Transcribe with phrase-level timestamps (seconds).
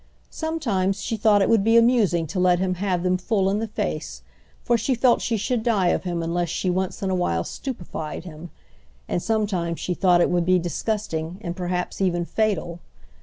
[0.31, 3.67] Sometimes she thought it would be amusing to let him have them full in the
[3.67, 4.23] face,
[4.63, 8.23] for she felt she should die of him unless she once in a while stupefied
[8.23, 8.49] him;
[9.07, 12.79] and sometimes she thought it would be disgusting and perhaps even fatal.